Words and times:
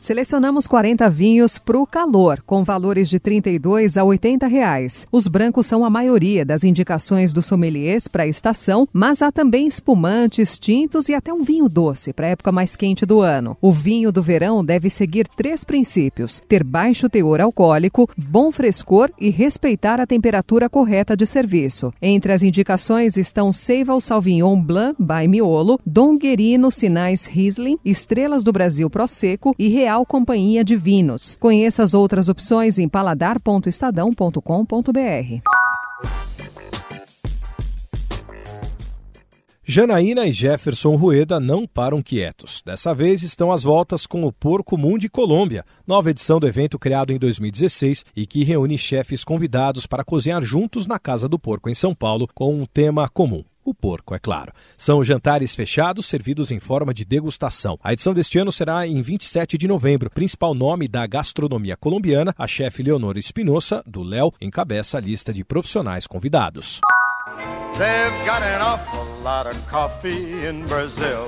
Selecionamos 0.00 0.66
40 0.66 1.10
vinhos 1.10 1.58
para 1.58 1.78
o 1.78 1.86
calor, 1.86 2.42
com 2.46 2.64
valores 2.64 3.06
de 3.06 3.20
32 3.20 3.98
a 3.98 4.02
80 4.02 4.46
reais. 4.46 5.06
Os 5.12 5.28
brancos 5.28 5.66
são 5.66 5.84
a 5.84 5.90
maioria 5.90 6.42
das 6.42 6.64
indicações 6.64 7.34
do 7.34 7.42
sommeliers 7.42 8.08
para 8.08 8.22
a 8.22 8.26
estação, 8.26 8.88
mas 8.94 9.20
há 9.20 9.30
também 9.30 9.66
espumantes, 9.66 10.58
tintos 10.58 11.10
e 11.10 11.14
até 11.14 11.30
um 11.34 11.42
vinho 11.42 11.68
doce 11.68 12.14
para 12.14 12.28
a 12.28 12.30
época 12.30 12.50
mais 12.50 12.76
quente 12.76 13.04
do 13.04 13.20
ano. 13.20 13.58
O 13.60 13.70
vinho 13.70 14.10
do 14.10 14.22
verão 14.22 14.64
deve 14.64 14.88
seguir 14.88 15.28
três 15.36 15.64
princípios: 15.64 16.42
ter 16.48 16.64
baixo 16.64 17.06
teor 17.06 17.42
alcoólico, 17.42 18.08
bom 18.16 18.50
frescor 18.50 19.10
e 19.20 19.28
respeitar 19.28 20.00
a 20.00 20.06
temperatura 20.06 20.70
correta 20.70 21.14
de 21.14 21.26
serviço. 21.26 21.92
Entre 22.00 22.32
as 22.32 22.42
indicações 22.42 23.18
estão 23.18 23.52
Seival 23.52 24.00
Sauvignon 24.00 24.62
Blanc 24.62 24.96
by 24.98 25.28
Miolo, 25.28 25.78
Dom 25.84 26.16
Guerino 26.16 26.70
Sinais 26.70 27.26
Riesling, 27.26 27.78
Estrelas 27.84 28.42
do 28.42 28.50
Brasil 28.50 28.88
Prosecco 28.88 29.54
e 29.58 29.68
Real 29.68 29.89
Real 29.90 30.06
Companhia 30.06 30.62
de 30.62 30.76
Vinos. 30.76 31.34
Conheça 31.34 31.82
as 31.82 31.94
outras 31.94 32.28
opções 32.28 32.78
em 32.78 32.88
paladar.estadão.com.br. 32.88 35.42
Janaína 39.64 40.28
e 40.28 40.32
Jefferson 40.32 40.94
Rueda 40.94 41.40
não 41.40 41.66
param 41.66 42.00
quietos. 42.00 42.62
Dessa 42.64 42.94
vez 42.94 43.24
estão 43.24 43.50
às 43.50 43.64
voltas 43.64 44.06
com 44.06 44.24
o 44.24 44.32
Porco 44.32 44.78
Mundo 44.78 45.10
Colômbia, 45.10 45.64
nova 45.84 46.10
edição 46.10 46.38
do 46.38 46.46
evento 46.46 46.78
criado 46.78 47.12
em 47.12 47.18
2016 47.18 48.04
e 48.14 48.28
que 48.28 48.44
reúne 48.44 48.78
chefes 48.78 49.24
convidados 49.24 49.86
para 49.86 50.04
cozinhar 50.04 50.40
juntos 50.40 50.86
na 50.86 51.00
Casa 51.00 51.28
do 51.28 51.36
Porco 51.36 51.68
em 51.68 51.74
São 51.74 51.96
Paulo 51.96 52.28
com 52.32 52.54
um 52.54 52.64
tema 52.64 53.08
comum 53.08 53.42
o 53.70 53.74
porco, 53.74 54.14
é 54.14 54.18
claro. 54.18 54.52
São 54.76 55.02
jantares 55.02 55.54
fechados 55.54 56.06
servidos 56.06 56.50
em 56.50 56.60
forma 56.60 56.92
de 56.92 57.04
degustação. 57.04 57.78
A 57.82 57.92
edição 57.92 58.12
deste 58.12 58.38
ano 58.38 58.52
será 58.52 58.86
em 58.86 59.00
27 59.00 59.56
de 59.56 59.68
novembro. 59.68 60.10
Principal 60.10 60.54
nome 60.54 60.88
da 60.88 61.06
gastronomia 61.06 61.76
colombiana, 61.76 62.34
a 62.36 62.46
chefe 62.46 62.82
Leonor 62.82 63.16
Espinosa, 63.16 63.82
do 63.86 64.02
Léo, 64.02 64.32
encabeça 64.40 64.98
a 64.98 65.00
lista 65.00 65.32
de 65.32 65.44
profissionais 65.44 66.06
convidados. 66.06 66.80
They've 67.78 68.26
got 68.26 68.42
an 68.42 68.60
awful 68.60 69.06
lot 69.22 69.46
of 69.46 69.56
coffee 69.70 70.46
in 70.46 70.66
Brazil. 70.66 71.26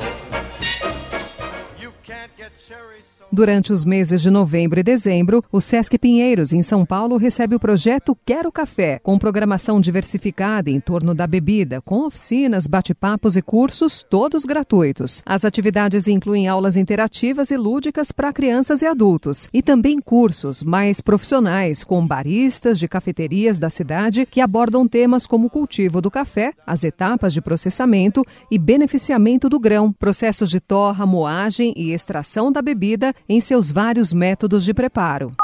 Durante 3.34 3.72
os 3.72 3.82
meses 3.82 4.20
de 4.20 4.30
novembro 4.30 4.78
e 4.78 4.82
dezembro, 4.82 5.42
o 5.50 5.58
Sesc 5.58 5.96
Pinheiros, 5.96 6.52
em 6.52 6.60
São 6.60 6.84
Paulo, 6.84 7.16
recebe 7.16 7.56
o 7.56 7.58
projeto 7.60 8.14
Quero 8.26 8.52
Café, 8.52 9.00
com 9.02 9.18
programação 9.18 9.80
diversificada 9.80 10.68
em 10.68 10.78
torno 10.78 11.14
da 11.14 11.26
bebida, 11.26 11.80
com 11.80 12.04
oficinas, 12.04 12.66
bate-papos 12.66 13.34
e 13.34 13.40
cursos, 13.40 14.02
todos 14.02 14.44
gratuitos. 14.44 15.22
As 15.24 15.46
atividades 15.46 16.06
incluem 16.06 16.46
aulas 16.46 16.76
interativas 16.76 17.50
e 17.50 17.56
lúdicas 17.56 18.12
para 18.12 18.34
crianças 18.34 18.82
e 18.82 18.86
adultos, 18.86 19.48
e 19.50 19.62
também 19.62 19.98
cursos 19.98 20.62
mais 20.62 21.00
profissionais, 21.00 21.82
com 21.82 22.06
baristas 22.06 22.78
de 22.78 22.86
cafeterias 22.86 23.58
da 23.58 23.70
cidade 23.70 24.26
que 24.26 24.42
abordam 24.42 24.86
temas 24.86 25.26
como 25.26 25.46
o 25.46 25.50
cultivo 25.50 26.02
do 26.02 26.10
café, 26.10 26.52
as 26.66 26.84
etapas 26.84 27.32
de 27.32 27.40
processamento 27.40 28.22
e 28.50 28.58
beneficiamento 28.58 29.48
do 29.48 29.58
grão, 29.58 29.90
processos 29.90 30.50
de 30.50 30.60
torra, 30.60 31.06
moagem 31.06 31.72
e 31.74 31.92
extração 31.92 32.51
da 32.52 32.62
bebida 32.62 33.14
em 33.28 33.40
seus 33.40 33.72
vários 33.72 34.12
métodos 34.12 34.64
de 34.64 34.74
preparo. 34.74 35.34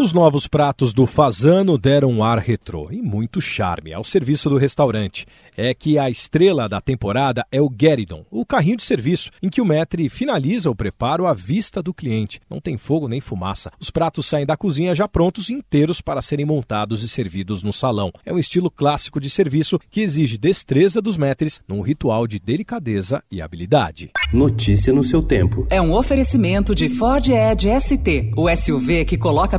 Os 0.00 0.12
novos 0.12 0.46
pratos 0.46 0.94
do 0.94 1.06
Fazano 1.06 1.76
deram 1.76 2.08
um 2.08 2.22
ar 2.22 2.38
retrô 2.38 2.86
e 2.92 3.02
muito 3.02 3.40
charme 3.40 3.92
ao 3.92 4.04
serviço 4.04 4.48
do 4.48 4.56
restaurante. 4.56 5.26
É 5.56 5.74
que 5.74 5.98
a 5.98 6.08
estrela 6.08 6.68
da 6.68 6.80
temporada 6.80 7.44
é 7.50 7.60
o 7.60 7.68
Geridon, 7.68 8.24
o 8.30 8.46
carrinho 8.46 8.76
de 8.76 8.84
serviço, 8.84 9.28
em 9.42 9.48
que 9.48 9.60
o 9.60 9.64
maître 9.64 10.08
finaliza 10.08 10.70
o 10.70 10.74
preparo 10.74 11.26
à 11.26 11.34
vista 11.34 11.82
do 11.82 11.92
cliente. 11.92 12.40
Não 12.48 12.60
tem 12.60 12.76
fogo 12.76 13.08
nem 13.08 13.20
fumaça. 13.20 13.72
Os 13.80 13.90
pratos 13.90 14.26
saem 14.26 14.46
da 14.46 14.56
cozinha 14.56 14.94
já 14.94 15.08
prontos 15.08 15.50
inteiros 15.50 16.00
para 16.00 16.22
serem 16.22 16.46
montados 16.46 17.02
e 17.02 17.08
servidos 17.08 17.64
no 17.64 17.72
salão. 17.72 18.12
É 18.24 18.32
um 18.32 18.38
estilo 18.38 18.70
clássico 18.70 19.20
de 19.20 19.28
serviço 19.28 19.80
que 19.90 20.00
exige 20.00 20.38
destreza 20.38 21.02
dos 21.02 21.16
maîtres 21.16 21.60
num 21.66 21.80
ritual 21.80 22.28
de 22.28 22.38
delicadeza 22.38 23.20
e 23.32 23.42
habilidade. 23.42 24.12
Notícia 24.32 24.92
no 24.92 25.02
seu 25.02 25.24
tempo. 25.24 25.66
É 25.68 25.82
um 25.82 25.92
oferecimento 25.92 26.72
de 26.72 26.88
Ford 26.88 27.26
Edge 27.28 27.68
ST, 27.80 28.30
o 28.36 28.48
SUV 28.56 29.04
que 29.04 29.18
coloca 29.18 29.58